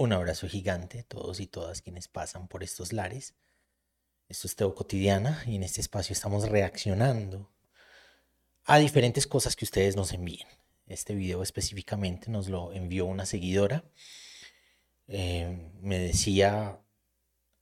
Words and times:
Un 0.00 0.14
abrazo 0.14 0.48
gigante 0.48 1.00
a 1.00 1.02
todos 1.02 1.40
y 1.40 1.46
todas 1.46 1.82
quienes 1.82 2.08
pasan 2.08 2.48
por 2.48 2.62
estos 2.62 2.94
lares. 2.94 3.34
Esto 4.30 4.46
es 4.46 4.56
Teo 4.56 4.74
Cotidiana 4.74 5.44
y 5.46 5.56
en 5.56 5.62
este 5.62 5.82
espacio 5.82 6.14
estamos 6.14 6.48
reaccionando 6.48 7.52
a 8.64 8.78
diferentes 8.78 9.26
cosas 9.26 9.56
que 9.56 9.66
ustedes 9.66 9.96
nos 9.96 10.14
envíen. 10.14 10.48
Este 10.86 11.14
video 11.14 11.42
específicamente 11.42 12.30
nos 12.30 12.48
lo 12.48 12.72
envió 12.72 13.04
una 13.04 13.26
seguidora. 13.26 13.84
Eh, 15.06 15.70
me 15.82 15.98
decía 15.98 16.80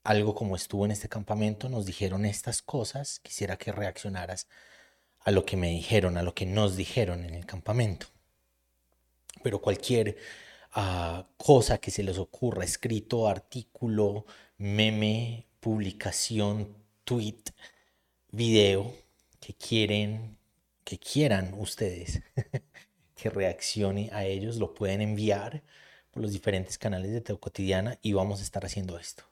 algo 0.04 0.36
como 0.36 0.54
estuvo 0.54 0.84
en 0.84 0.92
este 0.92 1.08
campamento, 1.08 1.68
nos 1.68 1.86
dijeron 1.86 2.24
estas 2.24 2.62
cosas, 2.62 3.18
quisiera 3.18 3.58
que 3.58 3.72
reaccionaras 3.72 4.46
a 5.18 5.32
lo 5.32 5.44
que 5.44 5.56
me 5.56 5.70
dijeron, 5.70 6.16
a 6.16 6.22
lo 6.22 6.36
que 6.36 6.46
nos 6.46 6.76
dijeron 6.76 7.24
en 7.24 7.34
el 7.34 7.46
campamento. 7.46 8.06
Pero 9.42 9.60
cualquier 9.60 10.16
cosa 11.36 11.78
que 11.78 11.90
se 11.90 12.02
les 12.02 12.18
ocurra, 12.18 12.64
escrito, 12.64 13.28
artículo, 13.28 14.26
meme, 14.58 15.46
publicación, 15.60 16.76
tweet, 17.04 17.42
video, 18.30 18.94
que 19.40 19.54
quieren, 19.54 20.38
que 20.84 20.98
quieran 20.98 21.54
ustedes 21.54 22.22
que 23.14 23.30
reaccione 23.30 24.10
a 24.12 24.24
ellos, 24.24 24.56
lo 24.56 24.74
pueden 24.74 25.00
enviar 25.00 25.62
por 26.10 26.22
los 26.22 26.32
diferentes 26.32 26.78
canales 26.78 27.12
de 27.12 27.20
Teo 27.20 27.40
Cotidiana 27.40 27.98
y 28.02 28.12
vamos 28.12 28.40
a 28.40 28.42
estar 28.44 28.64
haciendo 28.64 28.98
esto. 28.98 29.24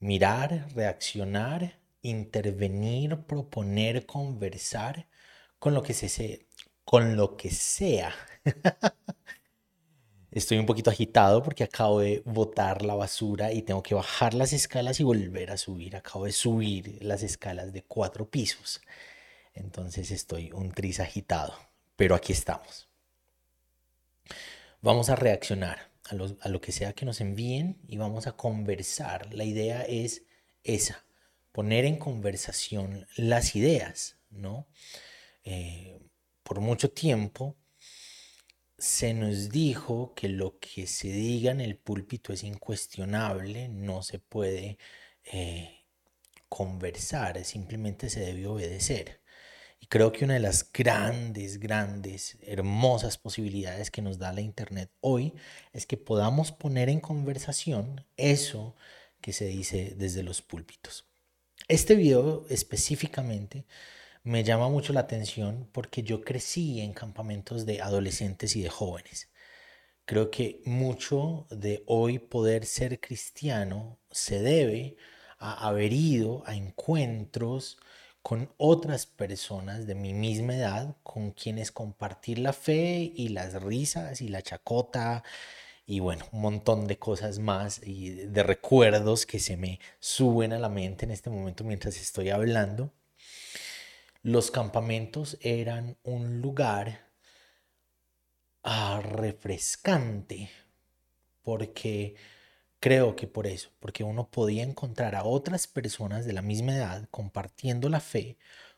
Mirar, 0.00 0.68
reaccionar, 0.74 1.78
intervenir, 2.02 3.16
proponer, 3.26 4.06
conversar 4.06 5.08
con 5.58 5.74
lo 5.74 5.82
que 5.82 5.94
se 5.94 6.46
con 6.84 7.16
lo 7.16 7.36
que 7.36 7.50
sea 7.50 8.14
Estoy 10.30 10.58
un 10.58 10.66
poquito 10.66 10.90
agitado 10.90 11.42
porque 11.42 11.64
acabo 11.64 12.00
de 12.00 12.22
botar 12.26 12.84
la 12.84 12.94
basura 12.94 13.52
y 13.52 13.62
tengo 13.62 13.82
que 13.82 13.94
bajar 13.94 14.34
las 14.34 14.52
escalas 14.52 15.00
y 15.00 15.04
volver 15.04 15.50
a 15.50 15.56
subir. 15.56 15.96
Acabo 15.96 16.26
de 16.26 16.32
subir 16.32 16.98
las 17.02 17.22
escalas 17.22 17.72
de 17.72 17.82
cuatro 17.82 18.28
pisos. 18.28 18.82
Entonces 19.54 20.10
estoy 20.10 20.52
un 20.52 20.70
tris 20.72 21.00
agitado. 21.00 21.54
Pero 21.96 22.14
aquí 22.14 22.32
estamos. 22.32 22.88
Vamos 24.82 25.08
a 25.08 25.16
reaccionar 25.16 25.90
a 26.10 26.48
lo, 26.48 26.60
que 26.60 26.72
sea 26.72 26.92
que 26.92 27.04
nos 27.04 27.20
envíen 27.20 27.80
y 27.88 27.96
vamos 27.96 28.26
a 28.26 28.32
conversar. 28.32 29.34
La 29.34 29.44
idea 29.44 29.82
es 29.82 30.22
esa, 30.62 31.04
poner 31.52 31.84
en 31.84 31.96
conversación 31.96 33.06
las 33.16 33.56
ideas, 33.56 34.16
¿no? 34.30 34.66
Eh, 35.44 35.98
por 36.42 36.60
mucho 36.60 36.90
tiempo 36.90 37.56
se 38.78 39.12
nos 39.12 39.50
dijo 39.50 40.14
que 40.14 40.28
lo 40.28 40.58
que 40.60 40.86
se 40.86 41.08
diga 41.08 41.50
en 41.50 41.60
el 41.60 41.76
púlpito 41.76 42.32
es 42.32 42.44
incuestionable, 42.44 43.68
no 43.68 44.02
se 44.02 44.20
puede 44.20 44.78
eh, 45.24 45.84
conversar, 46.48 47.44
simplemente 47.44 48.08
se 48.08 48.20
debe 48.20 48.46
obedecer. 48.46 49.20
Y 49.80 49.86
creo 49.86 50.12
que 50.12 50.24
una 50.24 50.34
de 50.34 50.40
las 50.40 50.72
grandes, 50.72 51.58
grandes, 51.58 52.38
hermosas 52.42 53.18
posibilidades 53.18 53.90
que 53.90 54.02
nos 54.02 54.18
da 54.18 54.32
la 54.32 54.40
Internet 54.40 54.90
hoy 55.00 55.34
es 55.72 55.86
que 55.86 55.96
podamos 55.96 56.52
poner 56.52 56.88
en 56.88 57.00
conversación 57.00 58.04
eso 58.16 58.76
que 59.20 59.32
se 59.32 59.46
dice 59.46 59.94
desde 59.96 60.22
los 60.22 60.42
púlpitos. 60.42 61.06
Este 61.66 61.96
video 61.96 62.46
específicamente 62.48 63.66
me 64.28 64.44
llama 64.44 64.68
mucho 64.68 64.92
la 64.92 65.00
atención 65.00 65.68
porque 65.72 66.02
yo 66.02 66.20
crecí 66.20 66.82
en 66.82 66.92
campamentos 66.92 67.64
de 67.64 67.80
adolescentes 67.80 68.56
y 68.56 68.62
de 68.62 68.68
jóvenes. 68.68 69.30
Creo 70.04 70.30
que 70.30 70.60
mucho 70.66 71.46
de 71.50 71.82
hoy 71.86 72.18
poder 72.18 72.66
ser 72.66 73.00
cristiano 73.00 73.98
se 74.10 74.40
debe 74.42 74.96
a 75.38 75.66
haber 75.68 75.94
ido 75.94 76.42
a 76.46 76.54
encuentros 76.56 77.78
con 78.22 78.52
otras 78.58 79.06
personas 79.06 79.86
de 79.86 79.94
mi 79.94 80.12
misma 80.14 80.56
edad 80.56 80.96
con 81.02 81.32
quienes 81.32 81.72
compartir 81.72 82.38
la 82.38 82.52
fe 82.52 83.12
y 83.16 83.30
las 83.30 83.54
risas 83.62 84.20
y 84.20 84.28
la 84.28 84.42
chacota 84.42 85.24
y 85.86 86.00
bueno, 86.00 86.26
un 86.32 86.42
montón 86.42 86.86
de 86.86 86.98
cosas 86.98 87.38
más 87.38 87.80
y 87.82 88.10
de 88.10 88.42
recuerdos 88.42 89.26
que 89.26 89.38
se 89.40 89.56
me 89.56 89.80
suben 90.00 90.52
a 90.52 90.58
la 90.58 90.68
mente 90.68 91.06
en 91.06 91.12
este 91.12 91.30
momento 91.30 91.64
mientras 91.64 91.96
estoy 91.98 92.30
hablando. 92.30 92.92
Los 94.28 94.50
campamentos 94.50 95.38
eran 95.40 95.96
un 96.02 96.42
lugar 96.42 97.08
ah, 98.62 99.00
refrescante 99.02 100.50
porque 101.42 102.14
creo 102.78 103.16
que 103.16 103.26
por 103.26 103.46
eso, 103.46 103.70
porque 103.80 104.04
uno 104.04 104.30
podía 104.30 104.64
encontrar 104.64 105.14
a 105.14 105.24
otras 105.24 105.66
personas 105.66 106.26
de 106.26 106.34
la 106.34 106.42
misma 106.42 106.76
edad 106.76 107.08
compartiendo 107.10 107.88
la 107.88 108.00
fe, 108.00 108.36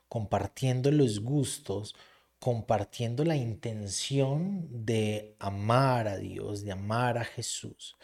compartiendo 0.08 0.92
los 0.92 1.18
gustos, 1.18 1.96
compartiendo 2.38 3.24
la 3.24 3.34
intención 3.34 4.68
de 4.70 5.34
amar 5.40 6.06
a 6.06 6.16
Dios, 6.16 6.62
de 6.62 6.70
amar 6.70 7.18
a 7.18 7.24
Jesús 7.24 7.96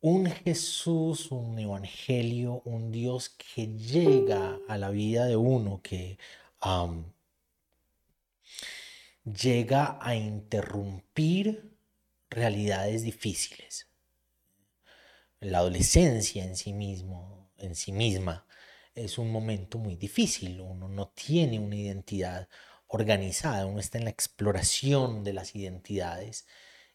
un 0.00 0.26
Jesús, 0.26 1.30
un 1.30 1.58
evangelio, 1.58 2.62
un 2.64 2.90
Dios 2.90 3.28
que 3.30 3.66
llega 3.66 4.58
a 4.68 4.78
la 4.78 4.90
vida 4.90 5.26
de 5.26 5.36
uno, 5.36 5.80
que 5.82 6.18
llega 9.24 9.98
a 10.00 10.14
interrumpir 10.14 11.76
realidades 12.30 13.02
difíciles. 13.02 13.88
La 15.40 15.58
adolescencia 15.58 16.44
en 16.44 16.56
sí 16.56 16.72
mismo, 16.72 17.50
en 17.58 17.74
sí 17.74 17.92
misma, 17.92 18.46
es 18.94 19.18
un 19.18 19.30
momento 19.30 19.78
muy 19.78 19.96
difícil. 19.96 20.60
Uno 20.60 20.88
no 20.88 21.08
tiene 21.08 21.58
una 21.58 21.76
identidad 21.76 22.48
organizada, 22.86 23.66
uno 23.66 23.80
está 23.80 23.98
en 23.98 24.04
la 24.04 24.10
exploración 24.10 25.24
de 25.24 25.32
las 25.32 25.54
identidades 25.54 26.46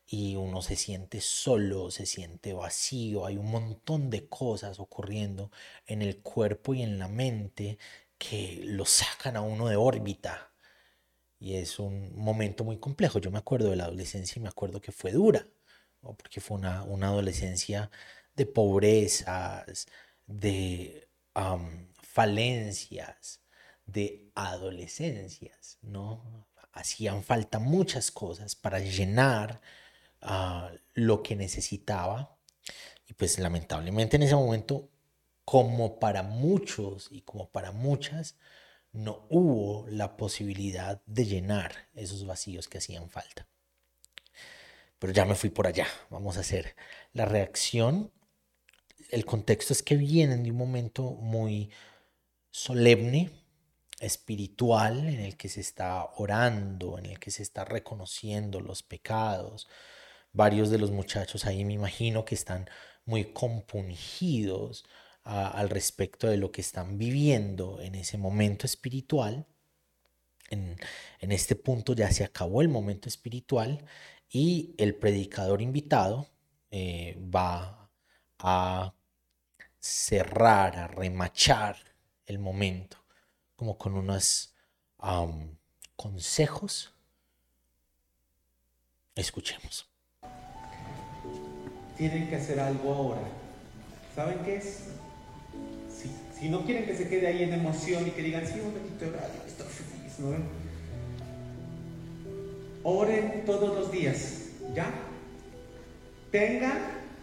y 0.07 0.35
uno 0.35 0.61
se 0.61 0.75
siente 0.75 1.19
solo, 1.21 1.89
se 1.91 2.05
siente 2.05 2.53
vacío, 2.53 3.25
hay 3.25 3.37
un 3.37 3.49
montón 3.49 4.09
de 4.09 4.27
cosas 4.27 4.79
ocurriendo 4.79 5.51
en 5.87 6.01
el 6.01 6.21
cuerpo 6.21 6.73
y 6.73 6.83
en 6.83 6.99
la 6.99 7.07
mente 7.07 7.79
que 8.17 8.61
lo 8.65 8.85
sacan 8.85 9.35
a 9.35 9.41
uno 9.41 9.67
de 9.67 9.75
órbita. 9.75 10.51
Y 11.39 11.55
es 11.55 11.79
un 11.79 12.15
momento 12.15 12.63
muy 12.63 12.77
complejo. 12.79 13.19
Yo 13.19 13.31
me 13.31 13.39
acuerdo 13.39 13.69
de 13.69 13.75
la 13.75 13.85
adolescencia 13.85 14.39
y 14.39 14.43
me 14.43 14.49
acuerdo 14.49 14.81
que 14.81 14.91
fue 14.91 15.11
dura, 15.11 15.47
porque 16.01 16.41
fue 16.41 16.57
una, 16.57 16.81
adolescencia 16.81 17.91
de 18.35 18.45
pobrezas, 18.45 19.87
de 20.27 21.09
falencias, 22.01 23.41
de 23.85 24.31
adolescencias, 24.35 25.77
¿no? 25.81 26.47
Hacían 26.73 27.23
falta 27.23 27.59
muchas 27.59 28.11
cosas 28.11 28.55
para 28.55 28.79
llenar 28.79 29.61
lo 30.93 31.23
que 31.23 31.35
necesitaba. 31.35 32.37
Y 33.07 33.13
pues 33.13 33.37
lamentablemente 33.39 34.15
en 34.15 34.23
ese 34.23 34.35
momento, 34.35 34.89
como 35.43 35.99
para 35.99 36.23
muchos 36.23 37.07
y 37.11 37.21
como 37.21 37.49
para 37.49 37.71
muchas, 37.71 38.35
no 38.91 39.27
hubo 39.29 39.85
la 39.89 40.17
posibilidad 40.17 41.01
de 41.05 41.25
llenar 41.25 41.89
esos 41.93 42.25
vacíos 42.25 42.67
que 42.67 42.77
hacían 42.77 43.09
falta. 43.09 43.47
Pero 44.99 45.13
ya 45.13 45.25
me 45.25 45.35
fui 45.35 45.49
por 45.49 45.67
allá. 45.67 45.87
Vamos 46.09 46.37
a 46.37 46.39
hacer 46.39 46.75
la 47.13 47.25
reacción. 47.25 48.11
El 49.11 49.25
contexto 49.25 49.73
es 49.73 49.83
que 49.83 49.97
vienen 49.97 50.43
de 50.43 50.51
un 50.51 50.57
momento 50.57 51.11
muy 51.11 51.69
solemne, 52.49 53.29
espiritual, 53.99 55.07
en 55.07 55.19
el 55.19 55.37
que 55.37 55.49
se 55.49 55.61
está 55.61 56.05
orando, 56.17 56.97
en 56.97 57.05
el 57.05 57.19
que 57.19 57.31
se 57.31 57.43
está 57.43 57.65
reconociendo 57.65 58.61
los 58.61 58.81
pecados, 58.81 59.67
varios 60.35 60.69
de 60.69 60.77
los 60.77 60.91
muchachos 60.91 61.45
ahí 61.45 61.63
me 61.65 61.73
imagino 61.73 62.25
que 62.25 62.35
están 62.35 62.69
muy 63.05 63.25
compungidos 63.33 64.85
al 65.23 65.69
respecto 65.69 66.27
de 66.27 66.37
lo 66.37 66.51
que 66.51 66.61
están 66.61 66.97
viviendo 66.99 67.81
en 67.81 67.95
ese 67.95 68.17
momento 68.17 68.67
espiritual. 68.67 69.47
En, 70.51 70.77
este 71.19 71.55
punto 71.55 71.93
ya 71.93 72.11
se 72.11 72.23
acabó 72.23 72.61
el 72.61 72.69
momento 72.69 73.09
espiritual 73.09 73.83
y 74.29 74.75
el 74.77 74.95
predicador 74.95 75.61
invitado 75.61 76.27
eh, 76.69 77.17
va 77.33 77.89
a 78.37 78.93
cerrar, 79.79 80.77
a 80.77 80.87
remachar 80.87 81.77
el 82.27 82.37
momento, 82.39 82.97
como 83.55 83.77
con 83.77 83.95
unos 83.95 84.53
consejos. 85.95 86.93
Escuchemos 89.15 89.94
tienen 91.97 92.27
que 92.27 92.35
hacer 92.35 92.59
algo 92.59 92.93
ahora. 92.93 93.21
¿Saben 94.15 94.39
qué 94.45 94.57
es? 94.57 94.85
Si, 96.39 96.49
no 96.49 96.63
quieren 96.63 96.85
que 96.85 96.95
se 96.95 97.07
quede 97.07 97.27
ahí 97.27 97.43
en 97.43 97.53
emoción 97.53 98.07
y 98.07 98.11
que 98.11 98.21
digan, 98.21 98.45
sí, 98.45 98.59
un 98.59 98.73
ratito 98.73 99.07
orar, 99.07 99.31
estoy 99.47 99.67
feliz, 99.67 100.19
¿no? 100.19 100.35
Oren 102.83 103.43
todos 103.45 103.73
los 103.73 103.91
días, 103.91 104.49
¿ya? 104.75 104.91
Tengan 106.31 106.77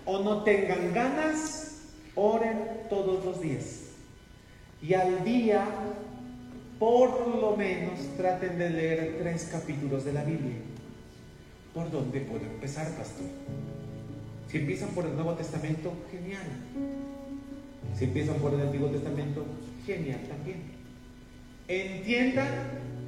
o 0.07 0.21
no 0.21 0.43
tengan 0.43 0.93
ganas, 0.93 1.83
oren 2.17 2.59
todos 2.89 3.25
los 3.25 3.41
días. 3.41 3.81
Y 4.83 4.95
al 4.95 5.23
día, 5.25 5.65
por 6.79 7.29
lo 7.29 7.57
menos, 7.57 8.01
traten 8.17 8.59
de 8.59 8.71
leer 8.71 9.19
tres 9.21 9.49
capítulos 9.53 10.05
de 10.05 10.15
la 10.15 10.25
Biblia. 10.25 10.57
¿Por 11.73 11.91
dónde 11.91 12.21
puedo 12.21 12.45
empezar, 12.45 12.89
pastor? 12.97 13.27
Si 14.53 14.59
empiezan 14.59 14.91
por 14.91 15.07
el 15.07 15.15
Nuevo 15.15 15.33
Testamento, 15.33 15.95
genial. 16.11 16.43
Si 17.99 18.05
empiezan 18.05 18.35
por 18.37 18.53
el 18.53 18.61
Antiguo 18.61 18.91
Testamento, 18.91 19.47
genial 19.87 20.21
también. 20.29 20.63
Entiendan 21.69 22.49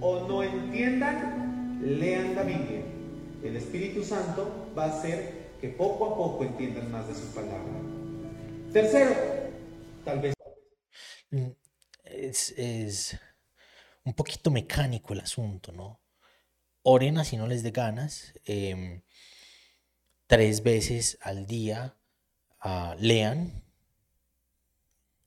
o 0.01 0.27
no 0.27 0.43
entiendan, 0.43 1.81
lean 1.83 2.35
la 2.35 2.45
Biblia. 2.45 2.81
El 3.43 3.57
Espíritu 3.57 4.03
Santo 4.03 4.73
va 4.75 4.85
a 4.85 4.99
hacer 4.99 5.51
que 5.61 5.69
poco 5.69 6.07
a 6.07 6.17
poco 6.17 6.45
entiendan 6.45 6.91
más 6.91 7.09
de 7.09 7.15
su 7.15 7.27
palabra. 7.35 7.79
Tercero, 8.73 9.15
tal 10.03 10.21
vez. 10.21 10.35
Mm, 11.31 11.51
es, 12.05 13.19
un 14.03 14.15
poquito 14.15 14.51
mecánico 14.51 15.13
el 15.13 15.21
asunto, 15.21 15.73
¿no? 15.73 16.01
Oren 16.85 17.19
así 17.19 17.37
no 17.37 17.47
les 17.47 17.63
dé 17.63 17.71
ganas. 17.71 18.33
Em, 18.47 19.03
tres 20.27 20.63
veces 20.63 21.19
al 21.23 21.47
día 21.47 21.97
ah, 22.61 22.97
lean. 22.99 23.63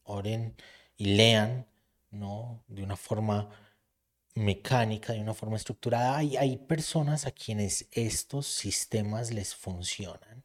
Oren 0.04 0.56
y 0.96 1.16
lean, 1.16 1.68
¿no? 2.12 2.64
De 2.68 2.84
una 2.84 2.96
forma 2.96 3.50
mecánica, 4.36 5.14
de 5.14 5.20
una 5.22 5.34
forma 5.34 5.58
estructurada. 5.58 6.18
Hay, 6.18 6.38
hay 6.38 6.58
personas 6.58 7.26
a 7.26 7.32
quienes 7.32 7.88
estos 7.92 8.48
sistemas 8.48 9.32
les 9.34 9.56
funcionan. 9.56 10.44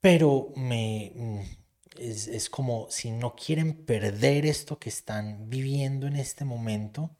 pero 0.00 0.52
me, 0.56 1.12
mm, 1.14 1.40
es, 1.98 2.50
como 2.50 2.90
si 2.90 3.10
no 3.10 3.34
quieren 3.36 3.84
perder 3.84 4.46
esto 4.46 4.78
que 4.78 4.88
están 4.88 5.48
viviendo 5.50 6.06
en 6.06 6.16
este 6.16 6.44
momento, 6.44 7.16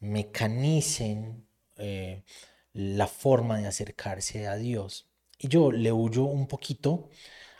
mecanicen 0.00 1.46
eh, 1.76 2.24
la 2.76 3.06
forma 3.06 3.58
de 3.58 3.66
acercarse 3.66 4.46
a 4.46 4.56
Dios. 4.56 5.08
Y 5.38 5.48
yo 5.48 5.72
le 5.72 5.92
huyo 5.92 6.24
un 6.24 6.46
poquito 6.46 7.08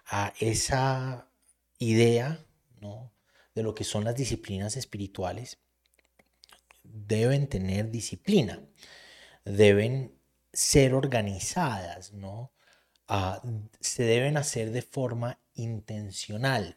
a 0.07 0.35
esa 0.41 1.31
idea 1.79 2.45
¿no? 2.81 3.13
de 3.55 3.63
lo 3.63 3.75
que 3.75 3.85
son 3.85 4.05
las 4.05 4.15
disciplinas 4.15 4.77
espirituales. 4.77 5.59
Deben 6.83 7.49
tener 7.49 7.91
disciplina, 7.91 8.61
deben 9.45 10.15
ser 10.53 10.95
organizadas, 10.95 12.13
¿no? 12.13 12.53
Ah, 13.09 13.43
se 13.81 14.03
deben 14.03 14.37
hacer 14.37 14.71
de 14.71 14.83
forma 14.83 15.39
intencional. 15.55 16.77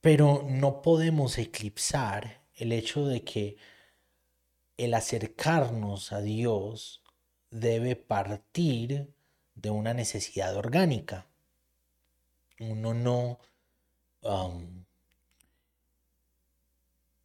Pero 0.00 0.46
no 0.48 0.82
podemos 0.82 1.36
eclipsar 1.38 2.42
el 2.54 2.72
hecho 2.72 3.06
de 3.06 3.24
que 3.24 3.56
el 4.76 4.94
acercarnos 4.94 6.12
a 6.12 6.20
Dios 6.20 7.02
debe 7.50 7.96
partir 7.96 9.14
de 9.54 9.70
una 9.70 9.94
necesidad 9.94 10.56
orgánica. 10.56 11.26
Uno 12.60 12.94
no... 12.94 13.38
Um, 14.22 14.84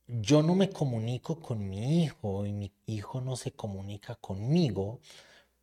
yo 0.08 0.44
no 0.44 0.56
me 0.56 0.70
comunico 0.70 1.40
con 1.40 1.70
mi 1.70 2.04
hijo 2.04 2.46
y 2.46 2.52
mi 2.52 2.74
hijo 2.86 3.22
no 3.22 3.36
se 3.38 3.54
comunica 3.54 4.16
conmigo 4.16 5.00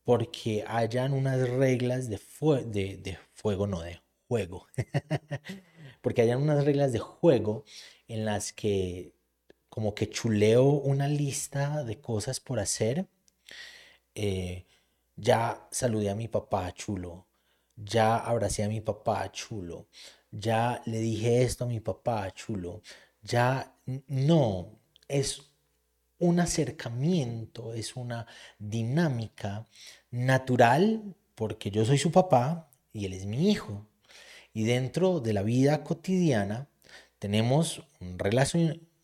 porque 0.04 0.64
hayan 0.66 1.12
unas 1.12 1.46
reglas 1.48 2.08
de, 2.08 2.18
de, 2.64 2.96
de 2.96 3.18
fuego, 3.34 3.66
no 3.66 3.82
de 3.82 4.00
juego. 4.26 4.66
Porque 6.00 6.22
hay 6.22 6.30
unas 6.30 6.64
reglas 6.64 6.92
de 6.92 6.98
juego 6.98 7.64
en 8.06 8.24
las 8.24 8.52
que 8.52 9.12
como 9.68 9.94
que 9.94 10.10
chuleo 10.10 10.64
una 10.64 11.08
lista 11.08 11.84
de 11.84 12.00
cosas 12.00 12.40
por 12.40 12.60
hacer. 12.60 13.06
Eh, 14.14 14.66
ya 15.16 15.68
saludé 15.70 16.10
a 16.10 16.14
mi 16.14 16.28
papá 16.28 16.72
chulo. 16.72 17.26
Ya 17.76 18.16
abracé 18.16 18.64
a 18.64 18.68
mi 18.68 18.80
papá 18.80 19.30
chulo. 19.32 19.88
Ya 20.30 20.82
le 20.86 20.98
dije 21.00 21.42
esto 21.42 21.64
a 21.64 21.68
mi 21.68 21.80
papá 21.80 22.30
chulo. 22.32 22.82
Ya 23.22 23.74
no, 24.06 24.78
es 25.08 25.42
un 26.18 26.40
acercamiento, 26.40 27.72
es 27.74 27.96
una 27.96 28.26
dinámica 28.58 29.66
natural 30.10 31.14
porque 31.34 31.70
yo 31.70 31.84
soy 31.84 31.98
su 31.98 32.10
papá 32.10 32.68
y 32.92 33.06
él 33.06 33.12
es 33.12 33.26
mi 33.26 33.50
hijo. 33.50 33.86
Y 34.52 34.64
dentro 34.64 35.20
de 35.20 35.32
la 35.32 35.42
vida 35.42 35.84
cotidiana 35.84 36.68
tenemos 37.18 37.82
un, 38.00 38.18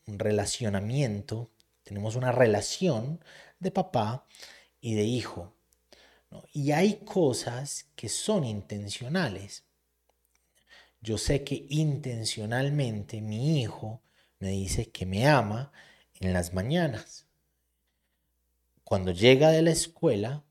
relacionamiento, 0.06 1.50
tenemos 1.82 2.16
una 2.16 2.32
relación 2.32 3.22
de 3.58 3.70
papá 3.70 4.26
y 4.80 4.94
de 4.94 5.04
hijo. 5.04 5.54
Y 6.52 6.72
hay 6.72 6.96
cosas 7.04 7.86
que 7.94 8.08
son 8.08 8.44
intencionales. 8.44 9.64
Yo 11.00 11.18
sé 11.18 11.44
que 11.44 11.66
intencionalmente 11.68 13.20
mi 13.20 13.60
hijo 13.60 14.02
me 14.38 14.50
dice 14.50 14.90
que 14.90 15.06
me 15.06 15.28
ama 15.28 15.72
en 16.20 16.32
las 16.32 16.54
mañanas. 16.54 17.26
Cuando 18.82 19.12
llega 19.12 19.50
de 19.50 19.62
la 19.62 19.70
escuela 19.70 20.44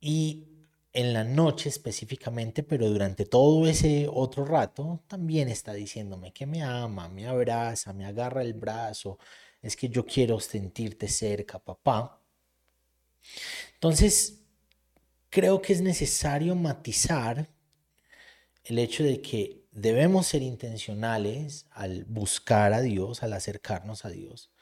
y 0.00 0.51
en 0.92 1.12
la 1.12 1.24
noche 1.24 1.68
específicamente, 1.68 2.62
pero 2.62 2.88
durante 2.88 3.24
todo 3.24 3.66
ese 3.66 4.08
otro 4.12 4.44
rato 4.44 5.02
también 5.08 5.48
está 5.48 5.72
diciéndome 5.72 6.32
que 6.32 6.46
me 6.46 6.62
ama, 6.62 7.08
me 7.08 7.26
abraza, 7.26 7.92
me 7.92 8.04
agarra 8.04 8.42
el 8.42 8.54
brazo, 8.54 9.18
es 9.62 9.76
que 9.76 9.88
yo 9.88 10.04
quiero 10.04 10.38
sentirte 10.40 11.08
cerca, 11.08 11.58
papá. 11.58 12.20
Entonces, 13.74 14.42
creo 15.30 15.62
que 15.62 15.72
es 15.72 15.80
necesario 15.80 16.54
matizar 16.54 17.48
el 18.64 18.78
hecho 18.78 19.02
de 19.02 19.20
que 19.22 19.64
debemos 19.72 20.26
ser 20.26 20.42
intencionales 20.42 21.66
al 21.70 22.04
buscar 22.04 22.74
a 22.74 22.82
Dios, 22.82 23.22
al 23.22 23.32
acercarnos 23.32 24.04
a 24.04 24.10
Dios, 24.10 24.52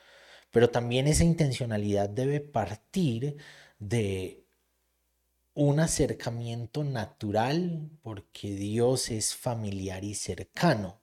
pero 0.51 0.71
también 0.71 1.07
esa 1.09 1.25
intencionalidad 1.25 2.09
debe 2.09 2.41
partir 2.41 3.37
de 3.79 4.40
un 5.61 5.79
acercamiento 5.79 6.85
natural 6.85 7.91
porque 8.01 8.51
Dios 8.55 9.11
es 9.11 9.35
familiar 9.35 10.05
y 10.05 10.15
cercano. 10.15 11.03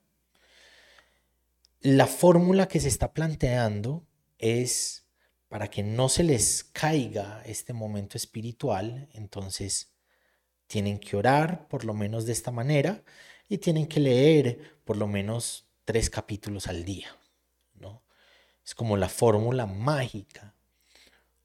La 1.80 2.08
fórmula 2.08 2.66
que 2.66 2.80
se 2.80 2.88
está 2.88 3.14
planteando 3.14 4.04
es 4.36 5.06
para 5.48 5.68
que 5.70 5.84
no 5.84 6.08
se 6.08 6.24
les 6.24 6.64
caiga 6.64 7.40
este 7.46 7.72
momento 7.72 8.16
espiritual, 8.16 9.08
entonces 9.12 9.92
tienen 10.66 10.98
que 10.98 11.16
orar 11.16 11.68
por 11.68 11.84
lo 11.84 11.94
menos 11.94 12.26
de 12.26 12.32
esta 12.32 12.50
manera 12.50 13.04
y 13.48 13.58
tienen 13.58 13.86
que 13.86 14.00
leer 14.00 14.80
por 14.84 14.96
lo 14.96 15.06
menos 15.06 15.68
tres 15.84 16.10
capítulos 16.10 16.66
al 16.66 16.84
día. 16.84 17.16
¿no? 17.74 18.02
Es 18.64 18.74
como 18.74 18.96
la 18.96 19.08
fórmula 19.08 19.66
mágica. 19.66 20.56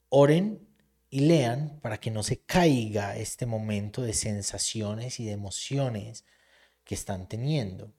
Oren 0.10 0.73
y 1.14 1.20
lean 1.20 1.80
para 1.80 2.00
que 2.00 2.10
no 2.10 2.24
se 2.24 2.40
caiga 2.40 3.16
este 3.16 3.46
momento 3.46 4.02
de 4.02 4.14
sensaciones 4.14 5.20
y 5.20 5.26
de 5.26 5.34
emociones 5.34 6.26
que 6.84 6.96
están 6.96 7.30
teniendo. 7.30 7.94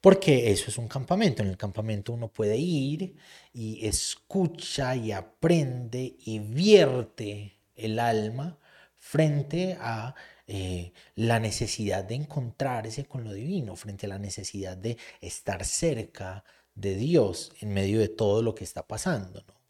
Porque 0.00 0.52
eso 0.52 0.66
es 0.68 0.78
un 0.78 0.86
campamento. 0.86 1.42
En 1.42 1.48
el 1.48 1.56
campamento 1.56 2.12
uno 2.12 2.32
puede 2.32 2.56
ir 2.58 3.16
y 3.52 3.84
escucha 3.84 4.94
y 4.94 5.10
aprende 5.10 6.14
y 6.20 6.38
vierte 6.38 7.58
el 7.74 7.98
alma 7.98 8.56
frente 8.98 9.76
a 9.80 10.14
eh, 10.46 10.92
la 11.16 11.40
necesidad 11.40 12.04
de 12.04 12.14
encontrarse 12.14 13.04
con 13.04 13.24
lo 13.24 13.32
divino, 13.32 13.74
frente 13.74 14.06
a 14.06 14.10
la 14.10 14.20
necesidad 14.20 14.76
de 14.76 14.96
estar 15.20 15.64
cerca 15.64 16.44
de 16.76 16.94
Dios 16.94 17.52
en 17.60 17.74
medio 17.74 17.98
de 17.98 18.08
todo 18.08 18.42
lo 18.42 18.54
que 18.54 18.62
está 18.62 18.86
pasando. 18.86 19.42
¿no? 19.48 19.61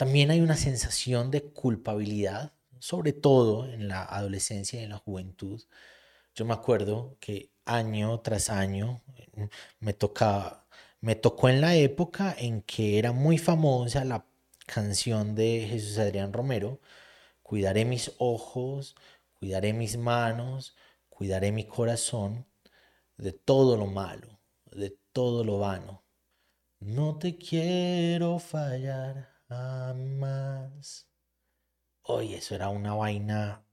También 0.00 0.30
hay 0.30 0.40
una 0.40 0.56
sensación 0.56 1.30
de 1.30 1.42
culpabilidad, 1.52 2.54
sobre 2.78 3.12
todo 3.12 3.66
en 3.66 3.86
la 3.86 4.02
adolescencia 4.02 4.80
y 4.80 4.84
en 4.84 4.88
la 4.88 4.96
juventud. 4.96 5.62
Yo 6.34 6.46
me 6.46 6.54
acuerdo 6.54 7.18
que 7.20 7.50
año 7.66 8.18
tras 8.20 8.48
año 8.48 9.02
mm, 9.34 9.44
me 9.80 9.92
tocaba, 9.92 10.66
me 11.02 11.16
tocó 11.16 11.50
en 11.50 11.60
la 11.60 11.74
época 11.74 12.34
en 12.38 12.62
que 12.62 12.98
era 12.98 13.12
muy 13.12 13.36
famosa 13.36 14.02
la 14.06 14.24
canción 14.66 15.34
de 15.34 15.66
Jesús 15.68 15.98
Adrián 15.98 16.32
Romero, 16.32 16.80
Cuidaré 17.42 17.84
mis 17.84 18.12
ojos, 18.18 18.96
cuidaré 19.38 19.74
mis 19.74 19.98
manos, 19.98 20.76
cuidaré 21.10 21.52
mi 21.52 21.64
corazón 21.66 22.46
de 23.18 23.32
todo 23.32 23.76
lo 23.76 23.86
malo, 23.86 24.40
de 24.72 24.96
todo 25.12 25.44
lo 25.44 25.58
vano. 25.58 26.02
No 26.80 27.18
te 27.18 27.36
quiero 27.36 28.38
fallar 28.38 29.39
más. 29.50 31.08
hoy 32.02 32.34
eso 32.34 32.54
era 32.54 32.68
una 32.68 32.94
vaina 32.94 33.64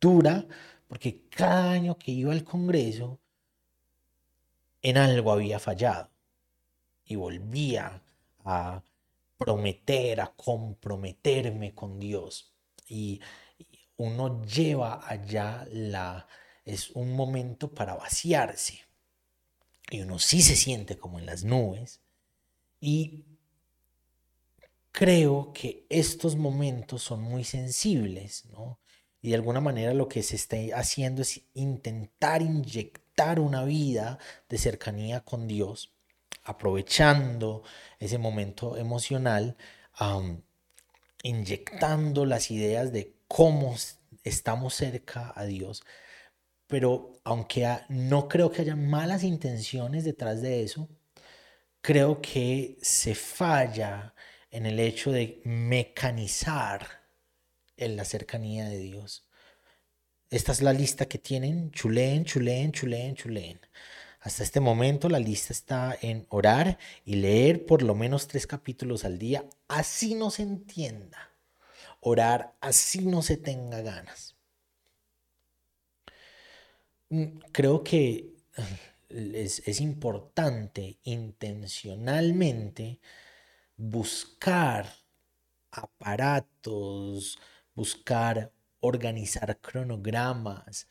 dura, 0.00 0.46
porque 0.86 1.28
cada 1.28 1.72
año 1.72 1.98
que 1.98 2.12
iba 2.12 2.32
al 2.32 2.44
Congreso, 2.44 3.20
en 4.82 4.96
algo 4.96 5.32
había 5.32 5.58
fallado 5.58 6.10
y 7.04 7.16
volvía 7.16 8.02
a 8.44 8.82
prometer, 9.36 10.20
a 10.20 10.32
comprometerme 10.34 11.74
con 11.74 11.98
Dios. 11.98 12.54
Y 12.86 13.20
uno 13.96 14.42
lleva 14.44 15.06
allá 15.06 15.66
la... 15.70 16.28
es 16.64 16.90
un 16.90 17.12
momento 17.12 17.74
para 17.74 17.94
vaciarse. 17.94 18.80
Y 19.90 20.02
uno 20.02 20.18
sí 20.18 20.42
se 20.42 20.56
siente 20.56 20.98
como 20.98 21.18
en 21.18 21.26
las 21.26 21.44
nubes. 21.44 22.00
Y 22.80 23.24
creo 24.92 25.52
que 25.52 25.86
estos 25.88 26.36
momentos 26.36 27.02
son 27.02 27.22
muy 27.22 27.44
sensibles, 27.44 28.46
¿no? 28.46 28.78
Y 29.20 29.30
de 29.30 29.34
alguna 29.34 29.60
manera 29.60 29.94
lo 29.94 30.08
que 30.08 30.22
se 30.22 30.36
está 30.36 30.56
haciendo 30.74 31.22
es 31.22 31.42
intentar 31.54 32.42
inyectar 32.42 33.40
una 33.40 33.64
vida 33.64 34.18
de 34.48 34.58
cercanía 34.58 35.20
con 35.20 35.48
Dios, 35.48 35.92
aprovechando 36.44 37.62
ese 37.98 38.18
momento 38.18 38.76
emocional, 38.76 39.56
inyectando 41.22 42.24
las 42.26 42.50
ideas 42.50 42.92
de 42.92 43.14
cómo 43.26 43.74
estamos 44.22 44.74
cerca 44.74 45.32
a 45.34 45.44
Dios. 45.44 45.82
Pero 46.68 47.12
aunque 47.24 47.66
no 47.88 48.28
creo 48.28 48.52
que 48.52 48.62
haya 48.62 48.76
malas 48.76 49.24
intenciones 49.24 50.04
detrás 50.04 50.42
de 50.42 50.62
eso, 50.62 50.88
creo 51.80 52.20
que 52.20 52.78
se 52.82 53.14
falla 53.14 54.14
en 54.50 54.66
el 54.66 54.80
hecho 54.80 55.12
de 55.12 55.40
mecanizar 55.44 57.02
en 57.76 57.96
la 57.96 58.04
cercanía 58.04 58.68
de 58.68 58.78
Dios. 58.78 59.26
Esta 60.30 60.52
es 60.52 60.62
la 60.62 60.72
lista 60.72 61.06
que 61.06 61.18
tienen, 61.18 61.70
chuleen, 61.70 62.24
chuleen, 62.24 62.72
chuleen, 62.72 63.14
chuleen. 63.14 63.60
Hasta 64.20 64.42
este 64.42 64.60
momento 64.60 65.08
la 65.08 65.20
lista 65.20 65.52
está 65.52 65.96
en 66.02 66.26
orar 66.28 66.78
y 67.04 67.16
leer 67.16 67.64
por 67.64 67.82
lo 67.82 67.94
menos 67.94 68.26
tres 68.26 68.46
capítulos 68.46 69.04
al 69.04 69.18
día, 69.18 69.48
así 69.68 70.14
no 70.14 70.30
se 70.30 70.42
entienda. 70.42 71.30
Orar 72.00 72.54
así 72.60 73.06
no 73.06 73.22
se 73.22 73.36
tenga 73.36 73.80
ganas. 73.80 74.34
Mm, 77.10 77.38
creo 77.52 77.82
que 77.84 78.34
es, 79.08 79.62
es 79.66 79.80
importante 79.80 80.98
intencionalmente 81.04 83.00
buscar 83.78 84.92
aparatos, 85.70 87.38
buscar 87.74 88.52
organizar 88.80 89.58
cronogramas 89.60 90.88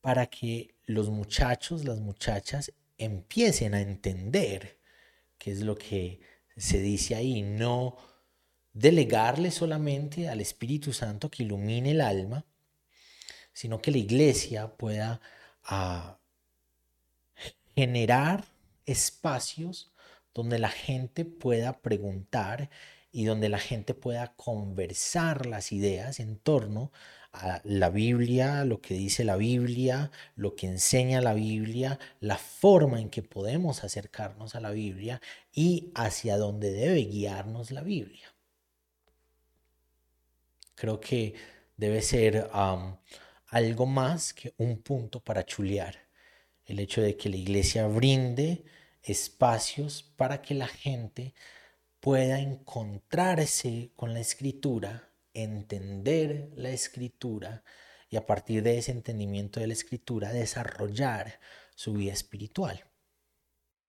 para 0.00 0.26
que 0.26 0.74
los 0.86 1.10
muchachos, 1.10 1.84
las 1.84 2.00
muchachas 2.00 2.72
empiecen 2.98 3.74
a 3.74 3.80
entender 3.80 4.78
qué 5.38 5.52
es 5.52 5.60
lo 5.60 5.76
que 5.76 6.20
se 6.56 6.80
dice 6.80 7.14
ahí, 7.14 7.42
no 7.42 7.96
delegarle 8.72 9.50
solamente 9.50 10.28
al 10.28 10.40
Espíritu 10.40 10.92
Santo 10.92 11.30
que 11.30 11.42
ilumine 11.42 11.92
el 11.92 12.00
alma, 12.00 12.46
sino 13.52 13.80
que 13.80 13.90
la 13.90 13.98
iglesia 13.98 14.76
pueda 14.76 15.20
ah, 15.64 16.18
generar 17.74 18.44
espacios 18.86 19.89
donde 20.34 20.58
la 20.58 20.70
gente 20.70 21.24
pueda 21.24 21.80
preguntar 21.80 22.70
y 23.12 23.24
donde 23.24 23.48
la 23.48 23.58
gente 23.58 23.94
pueda 23.94 24.34
conversar 24.36 25.46
las 25.46 25.72
ideas 25.72 26.20
en 26.20 26.36
torno 26.36 26.92
a 27.32 27.60
la 27.64 27.90
Biblia, 27.90 28.64
lo 28.64 28.80
que 28.80 28.94
dice 28.94 29.24
la 29.24 29.36
Biblia, 29.36 30.10
lo 30.36 30.54
que 30.54 30.66
enseña 30.66 31.20
la 31.20 31.34
Biblia, 31.34 31.98
la 32.20 32.38
forma 32.38 33.00
en 33.00 33.10
que 33.10 33.22
podemos 33.22 33.84
acercarnos 33.84 34.54
a 34.54 34.60
la 34.60 34.70
Biblia 34.70 35.20
y 35.52 35.90
hacia 35.94 36.36
dónde 36.36 36.70
debe 36.72 37.04
guiarnos 37.04 37.70
la 37.70 37.82
Biblia. 37.82 38.32
Creo 40.74 41.00
que 41.00 41.34
debe 41.76 42.02
ser 42.02 42.48
algo 43.46 43.86
más 43.86 44.32
que 44.32 44.54
un 44.56 44.78
punto 44.82 45.20
para 45.20 45.44
chulear. 45.44 46.06
El 46.64 46.78
hecho 46.78 47.00
de 47.00 47.16
que 47.16 47.28
la 47.28 47.36
iglesia 47.36 47.86
brinde 47.86 48.64
espacios 49.02 50.02
para 50.16 50.42
que 50.42 50.54
la 50.54 50.68
gente 50.68 51.34
pueda 52.00 52.40
encontrarse 52.40 53.92
con 53.96 54.14
la 54.14 54.20
escritura, 54.20 55.10
entender 55.34 56.50
la 56.54 56.70
escritura 56.70 57.62
y 58.08 58.16
a 58.16 58.26
partir 58.26 58.62
de 58.62 58.78
ese 58.78 58.92
entendimiento 58.92 59.60
de 59.60 59.68
la 59.68 59.72
escritura 59.72 60.32
desarrollar 60.32 61.38
su 61.74 61.92
vida 61.92 62.12
espiritual. 62.12 62.84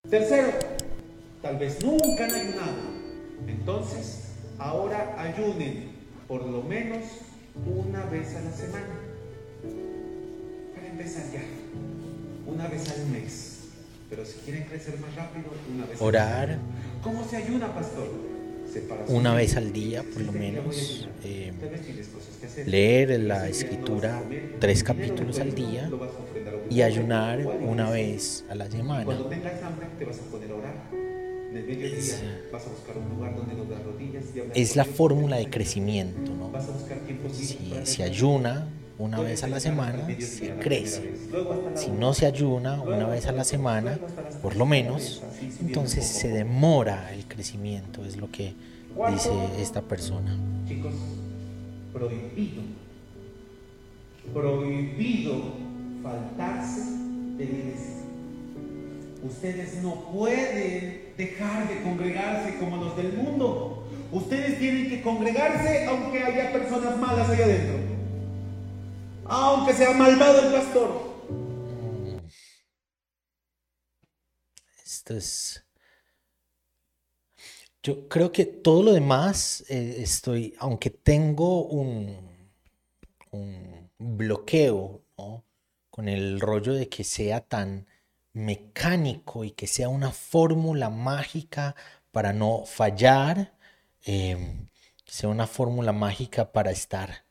Tercero, 0.10 0.51
tal 1.41 1.58
vez 1.58 1.84
nunca 1.84 2.25
han 2.25 2.34
ayunado. 2.34 3.01
Entonces, 3.48 4.34
ahora 4.58 5.15
ayunen 5.22 5.91
por 6.27 6.46
lo 6.46 6.62
menos 6.62 7.03
una 7.65 8.06
vez 8.06 8.36
a 8.36 8.41
la 8.41 8.51
semana. 8.51 9.00
Para 10.74 10.88
empezar 10.88 11.24
ya, 11.32 11.44
una 12.46 12.68
vez 12.68 12.89
al 12.91 13.06
mes. 13.08 13.50
Pero 14.12 14.25
si 14.25 14.39
quieren 14.39 14.65
crecer 14.65 15.00
más 15.00 15.15
rápido, 15.15 15.51
una 15.74 15.86
vez 15.86 16.01
Orar. 16.01 16.60
¿Cómo 17.01 17.25
se 17.25 17.38
ayuna, 17.38 17.74
pastor? 17.74 18.10
Una 19.08 19.34
vez 19.34 19.56
al 19.56 19.72
día, 19.72 20.03
por 20.03 20.22
lo 20.22 20.34
menos. 20.34 21.08
Eh, 21.24 21.53
leer 22.65 23.22
la 23.22 23.48
escritura 23.48 24.22
tres 24.60 24.84
capítulos 24.84 25.39
al 25.39 25.56
día 25.56 25.89
y 26.70 26.82
ayunar 26.82 27.39
una 27.46 27.89
vez 27.89 28.44
a 28.50 28.56
la 28.56 28.70
semana. 28.70 29.06
Cuando 29.06 29.27
tengas 29.27 29.63
hambre, 29.63 29.88
te 29.98 30.03
vas 30.03 30.20
a 30.20 30.24
poner 30.24 30.51
a 30.51 30.56
orar. 30.56 30.75
Y 34.53 34.60
Es 34.62 34.75
la 34.75 34.84
fórmula 34.84 35.38
de 35.38 35.50
crecimiento, 35.50 36.34
¿no? 36.34 36.51
Si, 37.32 37.58
si 37.86 38.03
ayuna, 38.03 38.68
una 39.01 39.20
vez 39.20 39.43
a 39.43 39.48
la 39.48 39.60
semana 39.60 40.08
se 40.20 40.53
crece. 40.60 41.15
Si 41.75 41.89
no 41.89 42.13
se 42.13 42.27
ayuna 42.27 42.81
una 42.81 43.08
vez 43.08 43.25
a 43.25 43.31
la 43.31 43.43
semana, 43.43 43.98
por 44.41 44.55
lo 44.55 44.65
menos, 44.65 45.24
entonces 45.60 46.05
se 46.05 46.27
demora 46.27 47.12
el 47.13 47.25
crecimiento, 47.27 48.05
es 48.05 48.17
lo 48.17 48.29
que 48.29 48.53
dice 49.12 49.31
esta 49.60 49.81
persona. 49.81 50.38
Chicos, 50.67 50.93
prohibido, 51.91 52.62
prohibido 54.34 55.34
faltarse 56.03 56.81
de 57.38 57.43
iglesia. 57.43 58.01
Ustedes 59.24 59.81
no 59.81 60.12
pueden 60.12 61.13
dejar 61.17 61.67
de 61.70 61.81
congregarse 61.81 62.58
como 62.60 62.77
los 62.77 62.96
del 62.98 63.13
mundo. 63.13 63.88
Ustedes 64.12 64.60
tienen 64.60 64.89
que 64.89 65.01
congregarse 65.01 65.86
aunque 65.86 66.24
haya 66.24 66.51
personas 66.51 66.98
malas 67.00 67.29
allá 67.29 67.46
adentro 67.46 68.00
aunque 69.31 69.73
sea 69.73 69.91
malvado 69.93 70.41
el 70.41 70.51
pastor. 70.51 71.11
Esto 74.85 75.15
es... 75.15 75.65
Yo 77.81 78.07
creo 78.09 78.31
que 78.31 78.45
todo 78.45 78.83
lo 78.83 78.91
demás 78.91 79.63
eh, 79.69 79.95
estoy, 80.00 80.53
aunque 80.59 80.91
tengo 80.91 81.63
un, 81.63 82.29
bloqueo 83.97 85.01
con 85.89 86.09
el 86.09 86.39
rollo 86.39 86.73
de 86.73 86.89
que 86.89 87.03
sea 87.03 87.39
tan 87.41 87.88
mecánico 88.33 89.43
y 89.45 89.51
que 89.51 89.67
sea 89.67 89.89
una 89.89 90.11
fórmula 90.11 90.89
mágica 90.89 91.75
para 92.11 92.33
no 92.33 92.65
fallar, 92.65 93.57
eh, 94.05 94.67
sea 95.05 95.29
una 95.29 95.47
fórmula 95.47 95.91
mágica 95.93 96.51
para 96.51 96.71
estar 96.71 97.25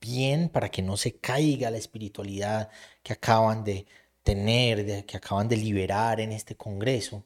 bien 0.00 0.48
para 0.48 0.70
que 0.70 0.82
no 0.82 0.96
se 0.96 1.16
caiga 1.18 1.70
la 1.70 1.78
espiritualidad 1.78 2.70
que 3.02 3.12
acaban 3.12 3.64
de 3.64 3.86
tener, 4.22 5.06
que 5.06 5.16
acaban 5.16 5.48
de 5.48 5.56
liberar 5.56 6.20
en 6.20 6.32
este 6.32 6.56
Congreso. 6.56 7.24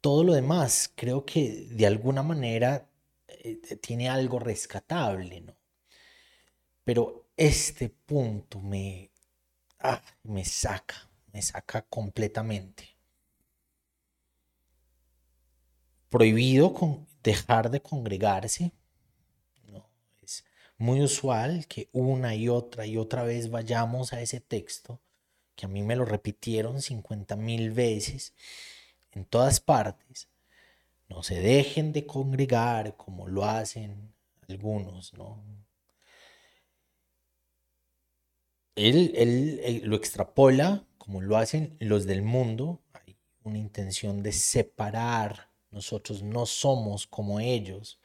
Todo 0.00 0.24
lo 0.24 0.32
demás 0.34 0.92
creo 0.94 1.24
que 1.24 1.66
de 1.70 1.86
alguna 1.86 2.22
manera 2.22 2.88
eh, 3.28 3.56
tiene 3.80 4.08
algo 4.08 4.38
rescatable, 4.38 5.40
¿no? 5.40 5.56
Pero 6.84 7.26
este 7.36 7.88
punto 7.90 8.60
me, 8.60 9.10
ah, 9.80 10.02
me 10.24 10.44
saca, 10.44 11.08
me 11.32 11.42
saca 11.42 11.82
completamente. 11.82 12.96
Prohibido 16.08 16.72
con 16.72 17.06
dejar 17.22 17.70
de 17.70 17.82
congregarse, 17.82 18.72
muy 20.78 21.02
usual 21.02 21.66
que 21.66 21.88
una 21.92 22.34
y 22.34 22.48
otra 22.48 22.86
y 22.86 22.96
otra 22.96 23.24
vez 23.24 23.50
vayamos 23.50 24.12
a 24.12 24.20
ese 24.22 24.40
texto, 24.40 25.00
que 25.56 25.66
a 25.66 25.68
mí 25.68 25.82
me 25.82 25.96
lo 25.96 26.04
repitieron 26.04 26.80
50 26.80 27.36
mil 27.36 27.72
veces 27.72 28.32
en 29.12 29.24
todas 29.24 29.60
partes. 29.60 30.28
No 31.08 31.22
se 31.22 31.40
dejen 31.40 31.92
de 31.92 32.06
congregar 32.06 32.96
como 32.96 33.26
lo 33.28 33.44
hacen 33.44 34.12
algunos, 34.48 35.12
¿no? 35.14 35.42
Él, 38.76 39.12
él, 39.16 39.82
lo 39.84 39.96
extrapola 39.96 40.84
como 40.98 41.20
lo 41.20 41.36
hacen 41.36 41.76
los 41.80 42.06
del 42.06 42.22
mundo. 42.22 42.80
Hay 42.92 43.16
una 43.42 43.58
intención 43.58 44.22
de 44.22 44.32
separar. 44.32 45.50
Nosotros 45.72 46.22
no 46.22 46.46
somos 46.46 47.06
como 47.06 47.40
ellos, 47.40 47.98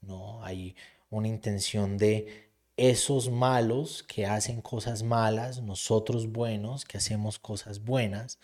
¿no? 0.00 0.42
Hay 0.44 0.74
una 1.10 1.28
intención 1.28 1.96
de 1.98 2.48
esos 2.76 3.30
malos 3.30 4.04
que 4.04 4.26
hacen 4.26 4.62
cosas 4.62 5.02
malas, 5.02 5.60
nosotros 5.62 6.28
buenos 6.30 6.84
que 6.84 6.98
hacemos 6.98 7.38
cosas 7.38 7.80
buenas. 7.84 8.38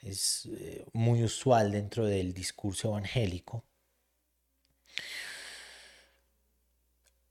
Es 0.00 0.46
eh, 0.46 0.84
muy 0.92 1.22
usual 1.22 1.72
dentro 1.72 2.06
del 2.06 2.32
discurso 2.32 2.88
evangélico. 2.88 3.64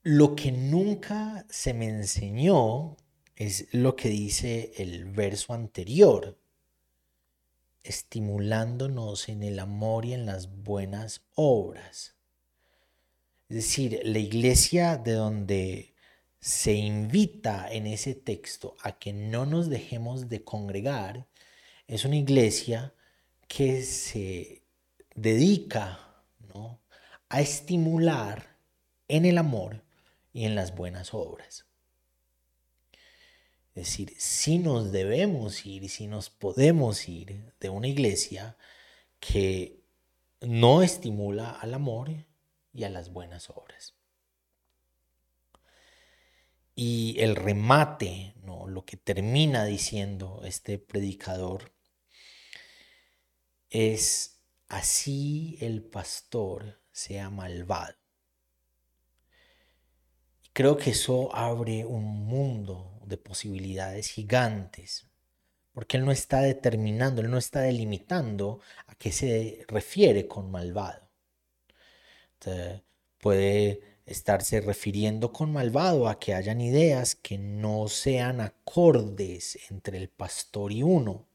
Lo 0.04 0.36
que 0.36 0.52
nunca 0.52 1.46
se 1.50 1.74
me 1.74 1.88
enseñó 1.88 2.98
es 3.36 3.68
lo 3.72 3.96
que 3.96 4.10
dice 4.10 4.74
el 4.78 5.06
verso 5.06 5.54
anterior, 5.54 6.38
estimulándonos 7.84 9.30
en 9.30 9.44
el 9.44 9.60
amor 9.60 10.06
y 10.06 10.14
en 10.14 10.26
las 10.26 10.50
buenas 10.64 11.22
obras. 11.36 12.16
Es 13.54 13.58
decir, 13.68 14.02
la 14.04 14.18
iglesia 14.18 14.98
de 14.98 15.12
donde 15.12 15.94
se 16.40 16.74
invita 16.74 17.72
en 17.72 17.86
ese 17.86 18.16
texto 18.16 18.76
a 18.82 18.98
que 18.98 19.14
no 19.14 19.46
nos 19.46 19.70
dejemos 19.70 20.28
de 20.28 20.44
congregar 20.44 21.28
es 21.86 22.04
una 22.04 22.16
iglesia 22.16 22.96
que 23.48 23.84
se 23.84 24.64
dedica 25.14 26.00
a 27.30 27.42
estimular 27.42 28.58
en 29.08 29.24
el 29.24 29.38
amor 29.38 29.84
y 30.34 30.46
en 30.46 30.56
las 30.56 30.76
buenas 30.76 31.14
obras. 31.14 31.68
Es 33.76 33.86
decir, 33.86 34.16
si 34.18 34.58
nos 34.58 34.92
debemos 34.92 35.64
ir 35.68 35.88
si 35.90 36.08
nos 36.08 36.32
podemos 36.32 37.08
ir 37.08 37.54
de 37.60 37.70
una 37.70 37.88
iglesia 37.88 38.58
que 39.20 39.84
no 40.42 40.82
estimula 40.82 41.52
al 41.52 41.76
amor 41.76 42.10
y 42.74 42.84
a 42.84 42.90
las 42.90 43.12
buenas 43.12 43.50
obras. 43.50 43.94
Y 46.76 47.16
el 47.20 47.36
remate, 47.36 48.34
¿no? 48.44 48.68
lo 48.68 48.84
que 48.84 48.98
termina 48.98 49.66
diciendo 49.66 50.42
este 50.44 50.80
predicador, 50.80 51.72
es 53.70 54.42
así 54.68 55.58
el 55.62 55.84
pastor 55.84 56.82
sea 56.92 57.30
malvado. 57.30 57.96
Creo 60.54 60.78
que 60.78 60.92
eso 60.92 61.36
abre 61.36 61.86
un 61.86 62.26
mundo 62.26 63.00
de 63.06 63.18
posibilidades 63.18 64.10
gigantes, 64.10 65.08
porque 65.74 65.98
Él 65.98 66.06
no 66.06 66.12
está 66.12 66.42
determinando, 66.42 67.22
Él 67.22 67.32
no 67.32 67.40
está 67.40 67.62
delimitando 67.62 68.62
a 68.86 68.96
qué 68.96 69.12
se 69.12 69.66
refiere 69.68 70.28
con 70.28 70.52
malvado. 70.52 71.03
Puede 73.20 73.82
estarse 74.06 74.60
refiriendo 74.62 75.32
con 75.32 75.52
malvado 75.52 76.08
a 76.08 76.20
que 76.20 76.34
hayan 76.34 76.62
ideas 76.62 77.16
que 77.16 77.38
no 77.38 77.88
sean 77.88 78.42
acordes 78.42 79.58
entre 79.70 79.98
el 79.98 80.10
pastor 80.10 80.72
y 80.72 80.84
uno. 80.84 81.26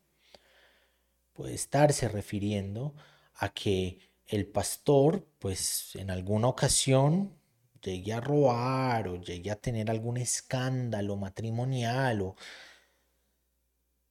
Puede 1.33 1.55
estarse 1.55 2.09
refiriendo 2.09 2.95
a 3.35 3.55
que 3.55 3.99
el 4.27 4.47
pastor, 4.47 5.27
pues 5.39 5.95
en 5.95 6.11
alguna 6.11 6.49
ocasión 6.49 7.39
llegué 7.83 8.13
a 8.13 8.21
robar 8.21 9.09
o 9.09 9.17
llegué 9.17 9.51
a 9.51 9.57
tener 9.57 9.91
algún 9.91 10.19
escándalo 10.19 11.17
matrimonial 11.17 12.23
o... 12.23 12.37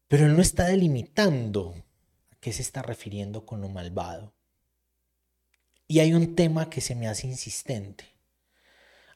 Pero 0.08 0.26
él 0.26 0.36
no 0.36 0.42
está 0.42 0.68
delimitando 0.68 1.76
a 2.32 2.36
qué 2.40 2.54
se 2.54 2.62
está 2.62 2.82
refiriendo 2.82 3.46
con 3.46 3.62
lo 3.62 3.68
malvado. 3.68 4.37
Y 5.88 6.00
hay 6.00 6.14
un 6.14 6.36
tema 6.36 6.70
que 6.70 6.82
se 6.82 6.96
me 6.96 7.08
hace 7.08 7.28
insistente. 7.28 8.06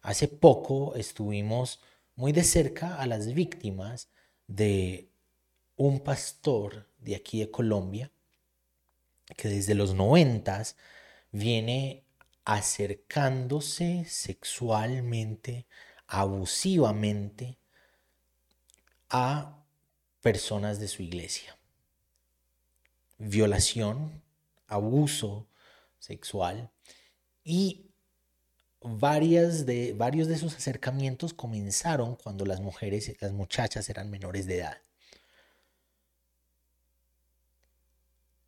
Hace 0.02 0.28
poco 0.28 0.96
estuvimos 0.96 1.82
muy 2.16 2.32
de 2.32 2.44
cerca 2.44 2.96
a 2.96 3.06
las 3.08 3.34
víctimas 3.34 4.10
de 4.48 5.10
un 5.76 6.00
pastor 6.00 6.88
de 7.00 7.16
aquí 7.16 7.40
de 7.40 7.52
Colombia 7.52 8.12
que 9.38 9.48
desde 9.48 9.76
los 9.76 9.94
noventas 9.94 10.76
viene 11.32 12.04
acercándose 12.44 14.06
sexualmente, 14.06 15.66
abusivamente 16.08 17.58
a 19.10 19.64
personas 20.22 20.80
de 20.80 20.88
su 20.88 21.04
iglesia. 21.04 21.58
Violación, 23.18 24.22
abuso 24.68 25.48
sexual 26.02 26.72
y 27.44 27.92
varias 28.82 29.66
de, 29.66 29.94
varios 29.94 30.28
de 30.28 30.36
esos 30.36 30.56
acercamientos 30.56 31.34
comenzaron 31.34 32.16
cuando 32.16 32.46
las 32.46 32.60
mujeres, 32.60 33.16
las 33.22 33.32
muchachas 33.32 33.90
eran 33.90 34.10
menores 34.10 34.48
de 34.48 34.58
edad. 34.58 34.78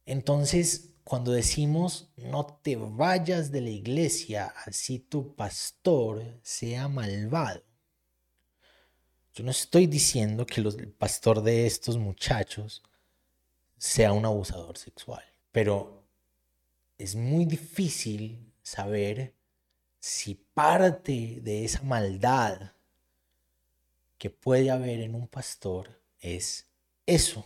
Entonces, 0.06 0.90
cuando 1.04 1.32
decimos 1.32 2.10
no 2.18 2.46
te 2.46 2.76
vayas 2.76 3.52
de 3.52 3.62
la 3.62 3.70
iglesia 3.70 4.54
así 4.66 5.00
tu 5.00 5.36
pastor 5.36 6.40
sea 6.42 6.88
malvado. 6.88 7.64
Yo 9.34 9.44
no 9.44 9.52
estoy 9.52 9.88
diciendo 9.88 10.46
que 10.46 10.62
el 10.62 10.92
pastor 10.92 11.42
de 11.42 11.66
estos 11.66 11.98
muchachos 11.98 12.84
sea 13.78 14.14
un 14.14 14.26
abusador 14.26 14.78
sexual, 14.78 15.24
pero 15.52 16.03
es 17.04 17.16
muy 17.16 17.46
difícil 17.46 18.54
saber 18.62 19.34
si 20.00 20.36
parte 20.36 21.40
de 21.42 21.66
esa 21.66 21.82
maldad 21.82 22.74
que 24.18 24.30
puede 24.30 24.72
haber 24.72 25.02
en 25.02 25.16
un 25.16 25.28
pastor 25.28 26.02
es 26.20 26.66
eso, 27.06 27.44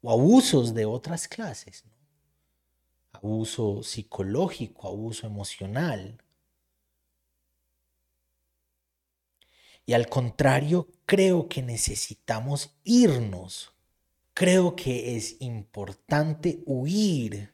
o 0.00 0.10
abusos 0.10 0.74
de 0.74 0.84
otras 0.84 1.26
clases 1.26 1.84
abuso 3.22 3.82
psicológico, 3.82 4.88
abuso 4.88 5.26
emocional. 5.26 6.18
Y 9.86 9.92
al 9.92 10.08
contrario, 10.08 10.88
creo 11.06 11.48
que 11.48 11.62
necesitamos 11.62 12.74
irnos. 12.84 13.72
Creo 14.34 14.74
que 14.74 15.16
es 15.16 15.36
importante 15.40 16.62
huir 16.66 17.51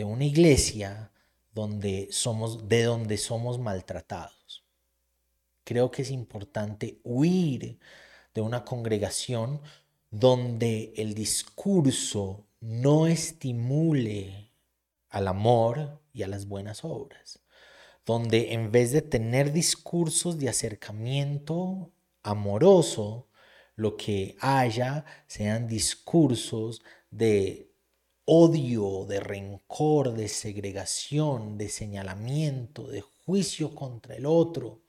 de 0.00 0.04
una 0.04 0.24
iglesia 0.24 1.12
donde 1.52 2.08
somos, 2.10 2.66
de 2.70 2.84
donde 2.84 3.18
somos 3.18 3.58
maltratados. 3.58 4.64
Creo 5.62 5.90
que 5.90 6.00
es 6.00 6.10
importante 6.10 7.02
huir 7.04 7.78
de 8.32 8.40
una 8.40 8.64
congregación 8.64 9.60
donde 10.10 10.94
el 10.96 11.12
discurso 11.12 12.46
no 12.60 13.08
estimule 13.08 14.52
al 15.10 15.28
amor 15.28 16.00
y 16.14 16.22
a 16.22 16.28
las 16.28 16.48
buenas 16.48 16.82
obras, 16.82 17.40
donde 18.06 18.54
en 18.54 18.72
vez 18.72 18.92
de 18.92 19.02
tener 19.02 19.52
discursos 19.52 20.38
de 20.38 20.48
acercamiento 20.48 21.92
amoroso, 22.22 23.28
lo 23.76 23.98
que 23.98 24.34
haya 24.40 25.04
sean 25.26 25.66
discursos 25.66 26.80
de 27.10 27.69
odio, 28.32 29.06
de 29.06 29.18
rencor, 29.18 30.14
de 30.14 30.28
segregación, 30.28 31.58
de 31.58 31.68
señalamiento, 31.68 32.86
de 32.86 33.00
juicio 33.00 33.74
contra 33.74 34.14
el 34.14 34.24
otro. 34.24 34.82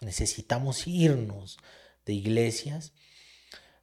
Necesitamos 0.00 0.86
irnos 0.86 1.58
de 2.06 2.12
iglesias 2.12 2.92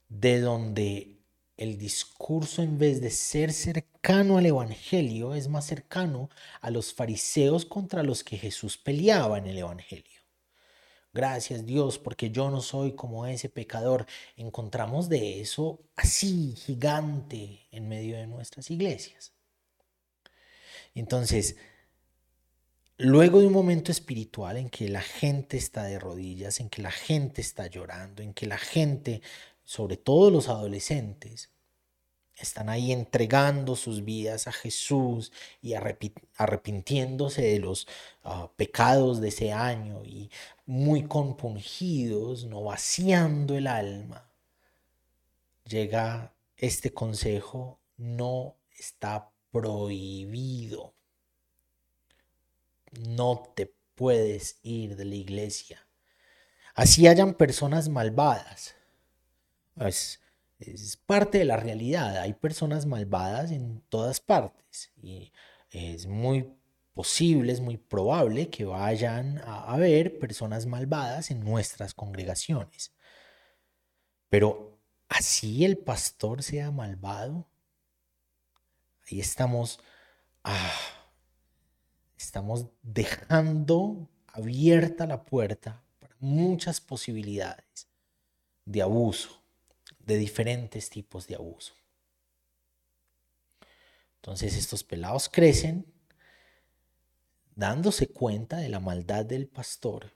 de 0.07 0.39
donde 0.39 1.19
el 1.57 1.77
discurso 1.77 2.61
en 2.61 2.77
vez 2.77 3.01
de 3.01 3.09
ser 3.09 3.51
cercano 3.51 4.37
al 4.37 4.45
Evangelio 4.45 5.35
es 5.35 5.49
más 5.49 5.65
cercano 5.65 6.29
a 6.61 6.71
los 6.71 6.93
fariseos 6.93 7.65
contra 7.65 8.01
los 8.01 8.23
que 8.23 8.37
Jesús 8.37 8.77
peleaba 8.77 9.37
en 9.37 9.47
el 9.47 9.57
Evangelio. 9.57 10.14
Gracias 11.15 11.65
Dios 11.65 11.97
porque 11.97 12.29
yo 12.29 12.51
no 12.51 12.59
soy 12.59 12.91
como 12.91 13.25
ese 13.25 13.47
pecador. 13.47 14.05
Encontramos 14.35 15.07
de 15.07 15.39
eso 15.39 15.79
así, 15.95 16.53
gigante, 16.57 17.61
en 17.71 17.87
medio 17.87 18.17
de 18.17 18.27
nuestras 18.27 18.69
iglesias. 18.69 19.31
Entonces, 20.93 21.55
luego 22.97 23.39
de 23.39 23.47
un 23.47 23.53
momento 23.53 23.93
espiritual 23.93 24.57
en 24.57 24.69
que 24.69 24.89
la 24.89 25.01
gente 25.01 25.55
está 25.55 25.85
de 25.85 25.99
rodillas, 25.99 26.59
en 26.59 26.69
que 26.69 26.81
la 26.81 26.91
gente 26.91 27.39
está 27.39 27.67
llorando, 27.67 28.21
en 28.21 28.33
que 28.33 28.45
la 28.45 28.57
gente 28.57 29.21
sobre 29.63 29.95
todo 29.95 30.29
los 30.29 30.49
adolescentes, 30.49 31.49
están 32.37 32.69
ahí 32.69 32.91
entregando 32.91 33.75
sus 33.75 34.03
vidas 34.03 34.47
a 34.47 34.51
Jesús 34.51 35.31
y 35.61 35.73
arrepintiéndose 35.73 37.41
de 37.41 37.59
los 37.59 37.87
ah, 38.23 38.51
pecados 38.55 39.21
de 39.21 39.29
ese 39.29 39.53
año 39.53 40.03
y 40.03 40.29
muy 40.65 41.07
compungidos, 41.07 42.45
no 42.45 42.63
vaciando 42.63 43.57
el 43.57 43.67
alma, 43.67 44.29
llega 45.65 46.33
este 46.57 46.93
consejo, 46.93 47.79
no 47.97 48.55
está 48.77 49.31
prohibido. 49.51 50.93
No 52.91 53.51
te 53.55 53.73
puedes 53.95 54.59
ir 54.63 54.95
de 54.95 55.05
la 55.05 55.15
iglesia. 55.15 55.85
Así 56.73 57.07
hayan 57.07 57.33
personas 57.33 57.87
malvadas. 57.89 58.75
Es, 59.77 60.19
es 60.59 60.97
parte 60.97 61.39
de 61.39 61.45
la 61.45 61.57
realidad. 61.57 62.17
Hay 62.17 62.33
personas 62.33 62.85
malvadas 62.85 63.51
en 63.51 63.81
todas 63.89 64.19
partes. 64.19 64.91
Y 65.01 65.31
es 65.69 66.07
muy 66.07 66.53
posible, 66.93 67.51
es 67.51 67.59
muy 67.59 67.77
probable 67.77 68.49
que 68.49 68.65
vayan 68.65 69.39
a 69.39 69.73
haber 69.73 70.17
personas 70.17 70.65
malvadas 70.65 71.29
en 71.29 71.41
nuestras 71.41 71.93
congregaciones. 71.93 72.93
Pero 74.29 74.79
así 75.09 75.65
el 75.65 75.77
pastor 75.77 76.41
sea 76.41 76.71
malvado, 76.71 77.47
ahí 79.09 79.19
estamos, 79.19 79.79
ah, 80.43 80.73
estamos 82.17 82.67
dejando 82.81 84.09
abierta 84.27 85.05
la 85.05 85.23
puerta 85.25 85.83
para 85.99 86.15
muchas 86.19 86.79
posibilidades 86.79 87.89
de 88.63 88.81
abuso, 88.81 89.44
de 90.05 90.17
diferentes 90.17 90.89
tipos 90.89 91.27
de 91.27 91.35
abuso. 91.35 91.73
Entonces 94.17 94.55
estos 94.55 94.83
pelados 94.83 95.29
crecen 95.29 95.85
dándose 97.55 98.07
cuenta 98.07 98.57
de 98.57 98.69
la 98.69 98.79
maldad 98.79 99.25
del 99.25 99.47
pastor, 99.47 100.15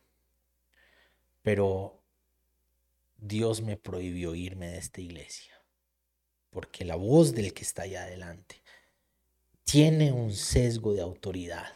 pero 1.41 2.01
Dios 3.17 3.61
me 3.61 3.77
prohibió 3.77 4.35
irme 4.35 4.71
de 4.71 4.77
esta 4.77 5.01
iglesia, 5.01 5.53
porque 6.49 6.85
la 6.85 6.95
voz 6.95 7.33
del 7.33 7.53
que 7.53 7.63
está 7.63 7.83
allá 7.83 8.03
adelante 8.03 8.61
tiene 9.63 10.11
un 10.11 10.33
sesgo 10.33 10.93
de 10.93 11.01
autoridad. 11.01 11.67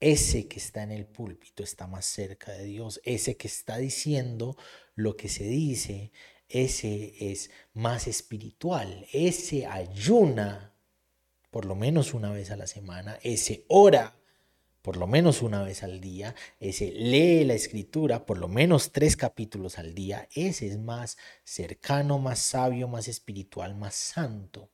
Ese 0.00 0.48
que 0.48 0.58
está 0.58 0.82
en 0.82 0.92
el 0.92 1.04
púlpito 1.04 1.62
está 1.62 1.86
más 1.86 2.06
cerca 2.06 2.52
de 2.52 2.64
Dios. 2.64 3.02
Ese 3.04 3.36
que 3.36 3.48
está 3.48 3.76
diciendo 3.76 4.56
lo 4.94 5.14
que 5.14 5.28
se 5.28 5.44
dice, 5.44 6.10
ese 6.50 7.32
es 7.32 7.50
más 7.72 8.06
espiritual. 8.06 9.06
Ese 9.12 9.66
ayuna 9.66 10.74
por 11.50 11.64
lo 11.64 11.74
menos 11.74 12.14
una 12.14 12.30
vez 12.32 12.50
a 12.50 12.56
la 12.56 12.66
semana. 12.66 13.18
Ese 13.22 13.64
ora 13.68 14.16
por 14.82 14.96
lo 14.96 15.06
menos 15.06 15.42
una 15.42 15.62
vez 15.62 15.82
al 15.82 16.00
día. 16.00 16.34
Ese 16.58 16.90
lee 16.92 17.44
la 17.44 17.54
escritura 17.54 18.26
por 18.26 18.38
lo 18.38 18.48
menos 18.48 18.92
tres 18.92 19.16
capítulos 19.16 19.78
al 19.78 19.94
día. 19.94 20.28
Ese 20.34 20.66
es 20.66 20.78
más 20.78 21.16
cercano, 21.44 22.18
más 22.18 22.38
sabio, 22.40 22.88
más 22.88 23.08
espiritual, 23.08 23.74
más 23.74 23.94
santo 23.94 24.70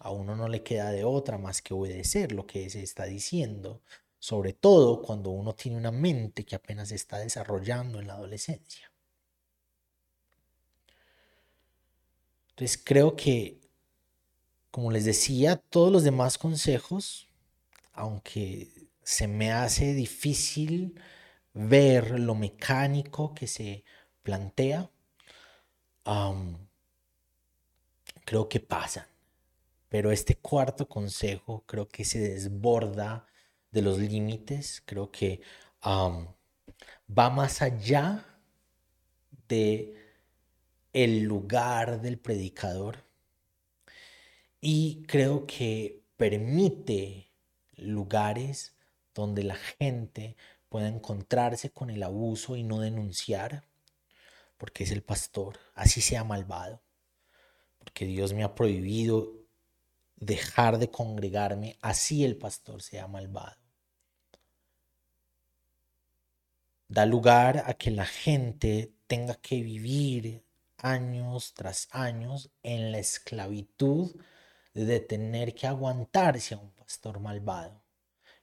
a 0.00 0.10
uno 0.10 0.36
no 0.36 0.48
le 0.48 0.62
queda 0.62 0.90
de 0.90 1.04
otra 1.04 1.38
más 1.38 1.62
que 1.62 1.74
obedecer 1.74 2.32
lo 2.32 2.46
que 2.46 2.68
se 2.70 2.82
está 2.82 3.04
diciendo, 3.04 3.82
sobre 4.18 4.52
todo 4.52 5.02
cuando 5.02 5.30
uno 5.30 5.54
tiene 5.54 5.78
una 5.78 5.90
mente 5.92 6.44
que 6.44 6.56
apenas 6.56 6.88
se 6.88 6.94
está 6.94 7.18
desarrollando 7.18 8.00
en 8.00 8.06
la 8.08 8.14
adolescencia. 8.14 8.87
Entonces 12.58 12.82
creo 12.84 13.14
que, 13.14 13.60
como 14.72 14.90
les 14.90 15.04
decía, 15.04 15.58
todos 15.58 15.92
los 15.92 16.02
demás 16.02 16.38
consejos, 16.38 17.28
aunque 17.92 18.88
se 19.04 19.28
me 19.28 19.52
hace 19.52 19.94
difícil 19.94 21.00
ver 21.54 22.18
lo 22.18 22.34
mecánico 22.34 23.32
que 23.32 23.46
se 23.46 23.84
plantea, 24.24 24.90
creo 28.24 28.48
que 28.48 28.58
pasan. 28.58 29.06
Pero 29.88 30.10
este 30.10 30.34
cuarto 30.34 30.88
consejo 30.88 31.62
creo 31.64 31.88
que 31.88 32.04
se 32.04 32.18
desborda 32.18 33.24
de 33.70 33.82
los 33.82 34.00
límites, 34.00 34.82
creo 34.84 35.12
que 35.12 35.42
va 35.86 37.30
más 37.30 37.62
allá 37.62 38.26
de 39.46 39.97
el 40.92 41.22
lugar 41.22 42.00
del 42.00 42.18
predicador 42.18 43.04
y 44.60 45.04
creo 45.06 45.46
que 45.46 46.02
permite 46.16 47.30
lugares 47.76 48.74
donde 49.14 49.44
la 49.44 49.56
gente 49.56 50.36
pueda 50.68 50.88
encontrarse 50.88 51.70
con 51.70 51.90
el 51.90 52.02
abuso 52.02 52.56
y 52.56 52.62
no 52.62 52.80
denunciar, 52.80 53.64
porque 54.56 54.84
es 54.84 54.90
el 54.90 55.02
pastor, 55.02 55.58
así 55.74 56.00
sea 56.00 56.24
malvado, 56.24 56.82
porque 57.78 58.04
Dios 58.06 58.32
me 58.32 58.44
ha 58.44 58.54
prohibido 58.54 59.32
dejar 60.16 60.78
de 60.78 60.90
congregarme, 60.90 61.76
así 61.80 62.24
el 62.24 62.36
pastor 62.36 62.82
sea 62.82 63.06
malvado. 63.06 63.56
Da 66.88 67.06
lugar 67.06 67.64
a 67.66 67.74
que 67.74 67.90
la 67.90 68.06
gente 68.06 68.92
tenga 69.06 69.34
que 69.34 69.62
vivir 69.62 70.42
años 70.78 71.54
tras 71.54 71.88
años 71.90 72.50
en 72.62 72.92
la 72.92 72.98
esclavitud 72.98 74.14
de 74.74 75.00
tener 75.00 75.54
que 75.54 75.66
aguantarse 75.66 76.54
a 76.54 76.58
un 76.58 76.70
pastor 76.70 77.20
malvado 77.20 77.82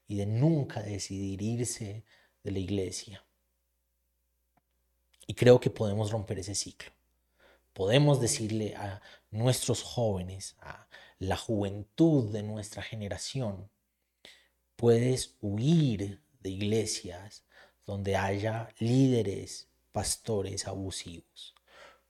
y 0.07 0.15
de 0.15 0.25
nunca 0.25 0.81
decidir 0.81 1.41
irse 1.41 2.03
de 2.43 2.51
la 2.51 2.59
iglesia. 2.59 3.25
Y 5.27 5.33
creo 5.33 5.59
que 5.59 5.69
podemos 5.69 6.11
romper 6.11 6.39
ese 6.39 6.55
ciclo. 6.55 6.91
Podemos 7.73 8.21
decirle 8.21 8.75
a 8.75 9.01
nuestros 9.31 9.81
jóvenes, 9.81 10.55
a 10.59 10.87
la 11.19 11.37
juventud 11.37 12.31
de 12.31 12.43
nuestra 12.43 12.83
generación, 12.83 13.69
puedes 14.75 15.35
huir 15.41 16.21
de 16.41 16.49
iglesias 16.49 17.43
donde 17.85 18.15
haya 18.15 18.69
líderes, 18.79 19.67
pastores 19.91 20.67
abusivos. 20.67 21.54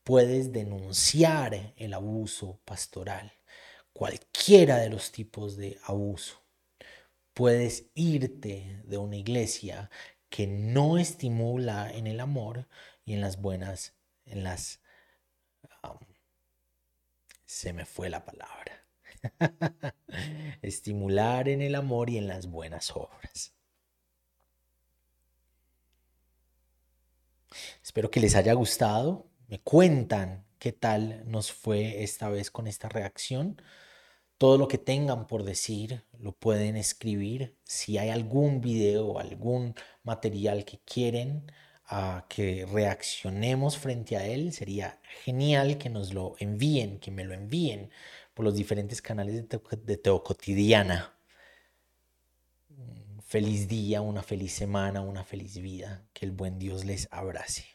Puedes 0.05 0.53
denunciar 0.53 1.73
el 1.77 1.95
abuso 1.95 2.61
pastoral, 2.63 3.33
cualquiera 3.91 4.77
de 4.77 4.91
los 4.91 5.11
tipos 5.11 5.57
de 5.57 5.79
abuso. 5.83 6.43
Puedes 7.33 7.87
irte 7.95 8.83
de 8.85 8.97
una 8.99 9.15
iglesia 9.15 9.89
que 10.29 10.45
no 10.45 10.99
estimula 10.99 11.91
en 11.91 12.05
el 12.05 12.19
amor 12.19 12.67
y 13.03 13.13
en 13.13 13.21
las 13.21 13.41
buenas, 13.41 13.95
en 14.25 14.43
las... 14.43 14.79
se 17.45 17.73
me 17.73 17.85
fue 17.85 18.07
la 18.09 18.25
palabra 18.25 18.85
Estimular 20.61 21.49
en 21.49 21.63
el 21.63 21.73
amor 21.73 22.11
y 22.11 22.19
en 22.19 22.27
las 22.27 22.45
buenas 22.45 22.91
obras. 22.95 23.55
Espero 27.81 28.11
que 28.11 28.19
les 28.19 28.35
haya 28.35 28.53
gustado. 28.53 29.31
Me 29.47 29.59
cuentan 29.59 30.45
qué 30.59 30.71
tal 30.71 31.23
nos 31.29 31.51
fue 31.51 32.03
esta 32.03 32.29
vez 32.29 32.49
con 32.49 32.67
esta 32.67 32.89
reacción. 32.89 33.61
Todo 34.37 34.57
lo 34.57 34.67
que 34.67 34.77
tengan 34.77 35.27
por 35.27 35.43
decir 35.43 36.03
lo 36.19 36.33
pueden 36.33 36.75
escribir. 36.77 37.55
Si 37.63 37.97
hay 37.97 38.09
algún 38.09 38.61
video 38.61 39.19
algún 39.19 39.75
material 40.03 40.65
que 40.65 40.79
quieren 40.79 41.51
a 41.85 42.25
que 42.29 42.65
reaccionemos 42.65 43.77
frente 43.77 44.17
a 44.17 44.25
él, 44.25 44.51
sería 44.51 44.99
genial 45.23 45.77
que 45.77 45.89
nos 45.89 46.13
lo 46.13 46.35
envíen, 46.39 46.99
que 46.99 47.11
me 47.11 47.23
lo 47.23 47.33
envíen 47.33 47.91
por 48.33 48.45
los 48.45 48.55
diferentes 48.55 49.01
canales 49.01 49.47
de 49.47 49.97
Teo, 49.97 50.23
Cotidiana. 50.23 51.13
Feliz 53.27 53.67
día, 53.67 54.01
una 54.01 54.23
feliz 54.23 54.53
semana, 54.53 55.01
una 55.01 55.23
feliz 55.23 55.57
vida. 55.59 56.07
Que 56.13 56.25
el 56.25 56.31
buen 56.31 56.57
Dios 56.59 56.85
les 56.85 57.07
abrace. 57.11 57.74